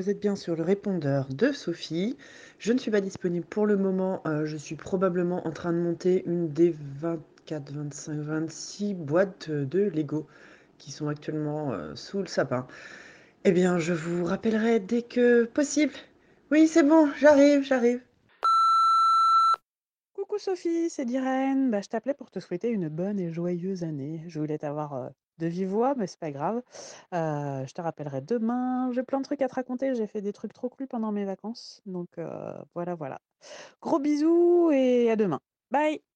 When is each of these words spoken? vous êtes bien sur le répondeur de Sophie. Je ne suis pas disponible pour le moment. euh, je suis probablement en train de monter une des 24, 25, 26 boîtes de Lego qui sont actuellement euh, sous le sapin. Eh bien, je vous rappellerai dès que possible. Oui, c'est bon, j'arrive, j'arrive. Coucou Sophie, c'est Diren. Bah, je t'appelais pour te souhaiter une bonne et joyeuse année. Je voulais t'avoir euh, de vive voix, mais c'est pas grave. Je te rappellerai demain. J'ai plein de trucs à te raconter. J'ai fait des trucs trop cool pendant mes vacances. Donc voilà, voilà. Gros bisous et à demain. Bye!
vous 0.00 0.08
êtes 0.08 0.20
bien 0.20 0.34
sur 0.34 0.56
le 0.56 0.62
répondeur 0.62 1.26
de 1.28 1.52
Sophie. 1.52 2.16
Je 2.58 2.72
ne 2.72 2.78
suis 2.78 2.90
pas 2.90 3.02
disponible 3.02 3.44
pour 3.44 3.66
le 3.66 3.76
moment. 3.76 4.22
euh, 4.26 4.46
je 4.46 4.56
suis 4.56 4.74
probablement 4.74 5.46
en 5.46 5.50
train 5.50 5.74
de 5.74 5.78
monter 5.78 6.22
une 6.24 6.48
des 6.48 6.74
24, 7.00 7.70
25, 7.70 8.14
26 8.14 8.94
boîtes 8.94 9.50
de 9.50 9.80
Lego 9.80 10.26
qui 10.78 10.90
sont 10.90 11.08
actuellement 11.08 11.74
euh, 11.74 11.94
sous 11.96 12.20
le 12.20 12.28
sapin. 12.28 12.66
Eh 13.44 13.52
bien, 13.52 13.78
je 13.78 13.92
vous 13.92 14.24
rappellerai 14.24 14.80
dès 14.80 15.02
que 15.02 15.44
possible. 15.44 15.92
Oui, 16.50 16.66
c'est 16.66 16.82
bon, 16.82 17.10
j'arrive, 17.18 17.62
j'arrive. 17.62 18.00
Coucou 20.14 20.38
Sophie, 20.38 20.88
c'est 20.88 21.04
Diren. 21.04 21.70
Bah, 21.70 21.82
je 21.82 21.88
t'appelais 21.88 22.14
pour 22.14 22.30
te 22.30 22.40
souhaiter 22.40 22.70
une 22.70 22.88
bonne 22.88 23.20
et 23.20 23.30
joyeuse 23.30 23.84
année. 23.84 24.22
Je 24.28 24.38
voulais 24.40 24.56
t'avoir 24.56 24.94
euh, 24.94 25.08
de 25.40 25.46
vive 25.46 25.68
voix, 25.68 25.94
mais 25.96 26.06
c'est 26.06 26.20
pas 26.20 26.30
grave. 26.30 26.62
Je 27.12 27.72
te 27.72 27.80
rappellerai 27.80 28.20
demain. 28.20 28.90
J'ai 28.92 29.02
plein 29.02 29.18
de 29.18 29.24
trucs 29.24 29.42
à 29.42 29.48
te 29.48 29.54
raconter. 29.54 29.94
J'ai 29.94 30.06
fait 30.06 30.20
des 30.22 30.32
trucs 30.32 30.52
trop 30.52 30.68
cool 30.68 30.86
pendant 30.86 31.12
mes 31.12 31.24
vacances. 31.24 31.82
Donc 31.86 32.08
voilà, 32.74 32.94
voilà. 32.94 33.20
Gros 33.82 33.98
bisous 33.98 34.70
et 34.72 35.10
à 35.10 35.16
demain. 35.16 35.40
Bye! 35.70 36.09